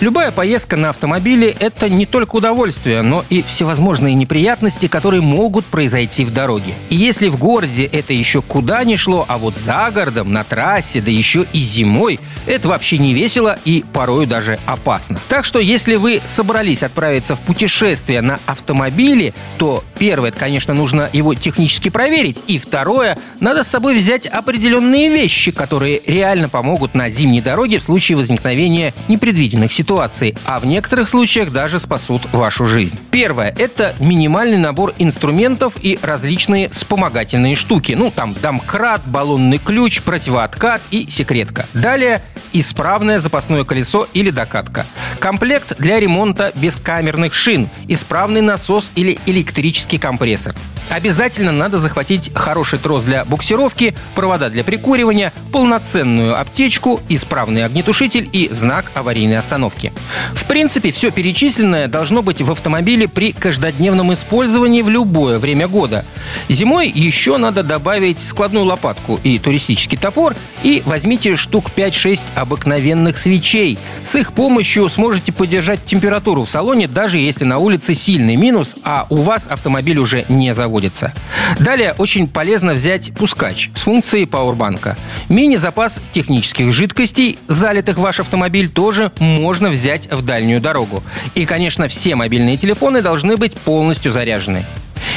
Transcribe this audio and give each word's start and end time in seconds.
Любая 0.00 0.30
поездка 0.30 0.76
на 0.76 0.90
автомобиле– 0.90 1.56
это 1.60 1.88
не 1.88 2.06
только 2.06 2.36
удовольствие, 2.36 3.02
но 3.02 3.24
и 3.30 3.42
всевозможные 3.42 4.14
неприятности, 4.14 4.86
которые 4.86 5.22
могут 5.22 5.64
произойти 5.64 6.24
в 6.24 6.30
дороге. 6.30 6.74
И 6.88 6.94
если 6.94 7.26
в 7.26 7.36
городе 7.36 7.82
это 7.82 8.12
еще 8.12 8.40
куда 8.40 8.84
ни 8.84 8.94
шло, 8.94 9.24
а 9.26 9.38
вот 9.38 9.56
за 9.56 9.90
городом, 9.92 10.32
на 10.32 10.44
трассе, 10.44 11.00
да 11.00 11.10
еще 11.10 11.46
и 11.52 11.58
зимой, 11.62 12.20
это 12.46 12.68
вообще 12.68 12.98
не 12.98 13.12
весело 13.12 13.58
и 13.64 13.84
порою 13.92 14.28
даже 14.28 14.60
опасно. 14.66 15.18
Так 15.28 15.44
что 15.44 15.58
если 15.58 15.96
вы 15.96 16.22
собрались 16.26 16.84
отправиться 16.84 17.34
в 17.34 17.40
путешествие 17.40 18.20
на 18.20 18.38
автомобиле, 18.46 19.34
то 19.58 19.82
первое, 19.98 20.28
это, 20.28 20.38
конечно, 20.38 20.74
нужно 20.74 21.10
его 21.12 21.34
технически 21.34 21.88
проверить, 21.88 22.44
и 22.46 22.58
второе, 22.58 23.18
надо 23.40 23.64
с 23.64 23.68
собой 23.68 23.96
взять 23.96 24.26
определенные 24.26 25.08
вещи, 25.08 25.50
которые 25.50 26.00
реально 26.06 26.48
помогут 26.48 26.94
на 26.94 27.10
зимней 27.10 27.40
дороге 27.40 27.78
в 27.78 27.82
случае 27.82 28.16
возникновения 28.16 28.94
непредвиденных 29.08 29.72
ситуаций 29.72 29.87
ситуаций, 29.88 30.36
а 30.44 30.60
в 30.60 30.66
некоторых 30.66 31.08
случаях 31.08 31.50
даже 31.50 31.78
спасут 31.78 32.30
вашу 32.32 32.66
жизнь. 32.66 32.98
Первое– 33.10 33.54
это 33.58 33.94
минимальный 34.00 34.58
набор 34.58 34.92
инструментов 34.98 35.72
и 35.80 35.98
различные 36.02 36.68
вспомогательные 36.68 37.54
штуки. 37.54 37.92
Ну, 37.92 38.10
там 38.10 38.34
домкрат, 38.34 39.00
баллонный 39.06 39.56
ключ, 39.56 40.02
противооткат 40.02 40.82
и 40.90 41.08
секретка. 41.08 41.64
Далее 41.72 42.20
исправное 42.52 43.18
запасное 43.18 43.64
колесо 43.64 44.06
или 44.12 44.28
докатка. 44.28 44.84
Комплект 45.18 45.74
для 45.78 45.98
ремонта 45.98 46.52
бескамерных 46.54 47.34
шин, 47.34 47.68
исправный 47.88 48.40
насос 48.40 48.92
или 48.94 49.18
электрический 49.26 49.98
компрессор. 49.98 50.54
Обязательно 50.90 51.52
надо 51.52 51.78
захватить 51.78 52.30
хороший 52.34 52.78
трос 52.78 53.04
для 53.04 53.24
буксировки, 53.26 53.94
провода 54.14 54.48
для 54.48 54.64
прикуривания, 54.64 55.34
полноценную 55.52 56.40
аптечку, 56.40 57.00
исправный 57.10 57.64
огнетушитель 57.64 58.28
и 58.32 58.48
знак 58.50 58.90
аварийной 58.94 59.36
остановки. 59.36 59.92
В 60.32 60.46
принципе, 60.46 60.90
все 60.90 61.10
перечисленное 61.10 61.88
должно 61.88 62.22
быть 62.22 62.40
в 62.40 62.50
автомобиле 62.50 63.06
при 63.06 63.32
каждодневном 63.32 64.14
использовании 64.14 64.80
в 64.80 64.88
любое 64.88 65.38
время 65.38 65.68
года. 65.68 66.06
Зимой 66.48 66.88
еще 66.88 67.36
надо 67.36 67.62
добавить 67.62 68.20
складную 68.20 68.64
лопатку 68.64 69.20
и 69.22 69.38
туристический 69.38 69.98
топор, 69.98 70.34
и 70.62 70.82
возьмите 70.86 71.36
штук 71.36 71.70
5-6 71.76 72.20
обыкновенных 72.34 73.18
свечей. 73.18 73.78
С 74.06 74.14
их 74.14 74.32
помощью 74.32 74.88
сможете 74.88 75.07
поддержать 75.32 75.84
температуру 75.84 76.44
в 76.44 76.50
салоне, 76.50 76.86
даже 76.86 77.18
если 77.18 77.44
на 77.44 77.58
улице 77.58 77.94
сильный 77.94 78.36
минус, 78.36 78.76
а 78.84 79.06
у 79.10 79.16
вас 79.16 79.46
автомобиль 79.46 79.98
уже 79.98 80.24
не 80.28 80.54
заводится. 80.54 81.12
Далее 81.58 81.94
очень 81.98 82.28
полезно 82.28 82.74
взять 82.74 83.12
пускач 83.12 83.70
с 83.74 83.82
функцией 83.82 84.26
пауэрбанка. 84.26 84.96
Мини-запас 85.28 86.00
технических 86.12 86.72
жидкостей, 86.72 87.38
залитых 87.48 87.96
в 87.96 88.02
ваш 88.02 88.20
автомобиль, 88.20 88.68
тоже 88.68 89.10
можно 89.18 89.70
взять 89.70 90.10
в 90.12 90.22
дальнюю 90.22 90.60
дорогу. 90.60 91.02
И, 91.34 91.44
конечно, 91.46 91.88
все 91.88 92.14
мобильные 92.14 92.56
телефоны 92.56 93.02
должны 93.02 93.36
быть 93.36 93.56
полностью 93.56 94.12
заряжены. 94.12 94.66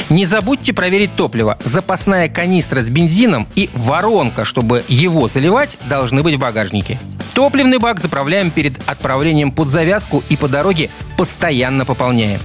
Не 0.08 0.24
забудьте 0.24 0.72
проверить 0.72 1.14
топливо. 1.16 1.58
Запасная 1.64 2.28
канистра 2.28 2.82
с 2.82 2.88
бензином 2.88 3.46
и 3.54 3.70
воронка, 3.74 4.44
чтобы 4.44 4.84
его 4.88 5.28
заливать, 5.28 5.78
должны 5.88 6.22
быть 6.22 6.36
в 6.36 6.38
багажнике. 6.38 6.98
Топливный 7.34 7.78
бак 7.78 7.98
заправляем 7.98 8.50
перед 8.50 8.74
отправлением 8.88 9.52
под 9.52 9.68
завязку 9.68 10.22
и 10.28 10.36
по 10.36 10.48
дороге 10.48 10.90
постоянно 11.16 11.84
пополняем. 11.84 12.40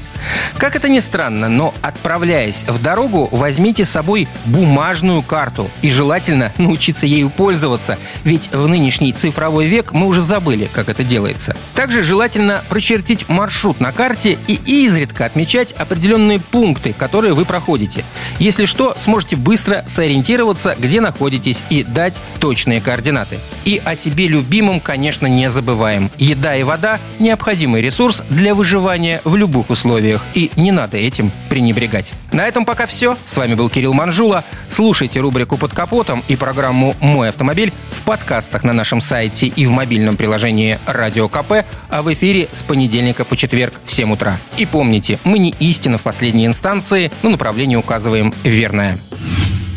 Как 0.57 0.75
это 0.75 0.89
ни 0.89 0.99
странно, 0.99 1.49
но 1.49 1.73
отправляясь 1.81 2.63
в 2.67 2.81
дорогу, 2.81 3.29
возьмите 3.31 3.85
с 3.85 3.89
собой 3.89 4.27
бумажную 4.45 5.21
карту 5.21 5.69
и 5.81 5.89
желательно 5.89 6.51
научиться 6.57 7.05
ею 7.05 7.29
пользоваться, 7.29 7.97
ведь 8.23 8.51
в 8.51 8.67
нынешний 8.67 9.13
цифровой 9.13 9.67
век 9.67 9.91
мы 9.93 10.07
уже 10.07 10.21
забыли, 10.21 10.69
как 10.71 10.89
это 10.89 11.03
делается. 11.03 11.55
Также 11.75 12.01
желательно 12.01 12.63
прочертить 12.69 13.29
маршрут 13.29 13.79
на 13.79 13.91
карте 13.91 14.37
и 14.47 14.59
изредка 14.65 15.25
отмечать 15.25 15.73
определенные 15.73 16.39
пункты, 16.39 16.93
которые 16.93 17.33
вы 17.33 17.45
проходите. 17.45 18.03
Если 18.39 18.65
что, 18.65 18.95
сможете 18.97 19.35
быстро 19.35 19.83
сориентироваться, 19.87 20.75
где 20.77 21.01
находитесь 21.01 21.63
и 21.69 21.83
дать 21.83 22.21
точные 22.39 22.81
координаты. 22.81 23.39
И 23.65 23.81
о 23.83 23.95
себе 23.95 24.27
любимом, 24.27 24.76
конечно, 24.79 25.27
не 25.27 25.49
забываем. 25.49 26.09
Еда 26.17 26.55
и 26.55 26.63
вода– 26.63 26.99
необходимый 27.19 27.81
ресурс 27.81 28.23
для 28.29 28.55
выживания 28.55 29.21
в 29.23 29.35
любых 29.35 29.69
условиях, 29.69 30.25
и 30.33 30.51
не 30.55 30.71
надо 30.71 30.97
этим 30.97 31.31
пренебрегать. 31.49 32.13
На 32.31 32.47
этом 32.47 32.65
пока 32.65 32.85
все. 32.85 33.17
С 33.25 33.37
вами 33.37 33.55
был 33.55 33.69
Кирилл 33.69 33.93
Манжула. 33.93 34.43
Слушайте 34.69 35.19
рубрику 35.19 35.57
«Под 35.57 35.73
капотом» 35.73 36.23
и 36.27 36.35
программу 36.35 36.95
«Мой 36.99 37.29
автомобиль» 37.29 37.73
в 37.91 38.01
подкастах 38.01 38.63
на 38.63 38.73
нашем 38.73 39.01
сайте 39.01 39.47
и 39.47 39.65
в 39.65 39.71
мобильном 39.71 40.17
приложении 40.17 40.79
«Радио 40.85 41.27
КП», 41.27 41.65
а 41.89 42.01
в 42.01 42.13
эфире 42.13 42.47
с 42.51 42.63
понедельника 42.63 43.25
по 43.25 43.35
четверг 43.35 43.73
в 43.85 43.91
7 43.91 44.13
утра. 44.13 44.37
И 44.57 44.65
помните, 44.65 45.19
мы 45.23 45.39
не 45.39 45.55
истина 45.59 45.97
в 45.97 46.03
последней 46.03 46.45
инстанции, 46.45 47.11
но 47.23 47.29
направление 47.29 47.77
указываем 47.77 48.33
верное. 48.43 48.97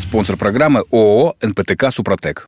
Спонсор 0.01 0.35
программы 0.35 0.83
ООО 0.91 1.35
«НПТК 1.41 1.89
Супротек». 1.91 2.47